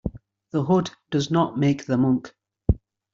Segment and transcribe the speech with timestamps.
[0.49, 2.33] The hood does not make the monk.